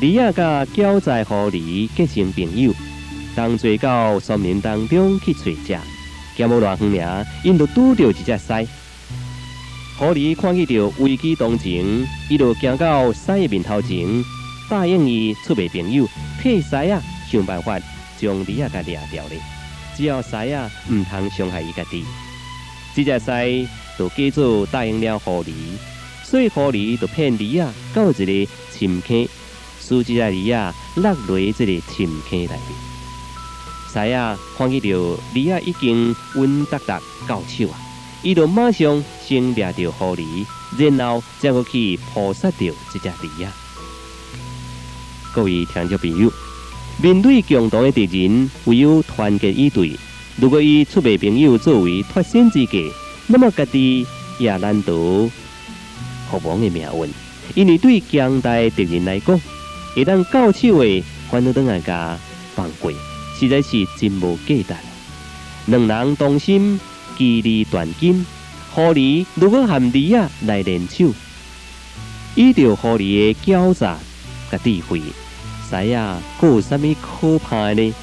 [0.00, 2.74] 李亚甲交在狐狸结成朋友，
[3.36, 5.78] 同做到森林当中去找食，
[6.36, 8.66] 行无偌远尔，因就拄着一只狮。
[9.96, 11.84] 狐狸看见着危机当前，
[12.28, 14.04] 伊就行到狮的面头前，
[14.68, 16.08] 答应伊出卖朋友，
[16.42, 17.78] 替狮啊想办法
[18.18, 19.38] 将李亚甲掠掉咧。
[19.96, 22.04] 只要狮啊唔通伤害伊家己，
[22.96, 25.52] 这只狮就假做答应了狐狸，
[26.24, 28.12] 所以狐狸就骗李亚到一
[28.44, 29.28] 个深坑。
[29.86, 32.58] 苏吉亚利亚落雷这个深坑内面，
[33.92, 37.78] 西啊看见到利亚已经稳达达到手啊，
[38.22, 40.46] 伊就马上先掠着狐狸，
[40.96, 43.52] 然后再去扑杀掉这只利亚。
[45.34, 46.32] 各位听众朋友，
[47.02, 49.94] 面对共同的敌人，唯有团结一队。
[50.36, 52.90] 如果以出卖朋友作为脱身之计，
[53.26, 54.06] 那么家己
[54.38, 54.92] 也难逃
[56.30, 57.12] 国王的命运，
[57.54, 59.38] 因为对强大敌人来讲。
[59.94, 62.18] 一旦到手的，反倒等下家
[62.56, 62.90] 放过，
[63.38, 64.74] 实在是真无价值。
[65.66, 66.80] 两人同心，
[67.16, 68.26] 其利断金。
[68.72, 71.14] 狐狸如果含利啊来联手，
[72.34, 73.96] 依照狐狸的狡诈
[74.50, 75.00] 甲智慧，
[75.70, 77.94] 谁啊还有啥物可怕呢？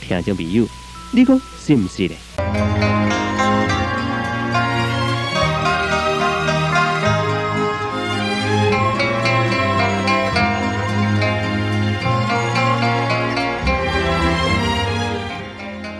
[0.00, 0.66] 听众朋友，
[1.12, 2.16] 你讲是毋是咧？